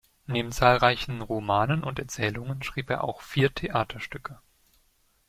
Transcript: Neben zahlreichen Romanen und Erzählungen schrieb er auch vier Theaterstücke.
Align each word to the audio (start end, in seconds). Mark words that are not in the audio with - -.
Neben 0.25 0.51
zahlreichen 0.51 1.21
Romanen 1.21 1.83
und 1.83 1.99
Erzählungen 1.99 2.63
schrieb 2.63 2.89
er 2.89 3.03
auch 3.03 3.21
vier 3.21 3.53
Theaterstücke. 3.53 4.39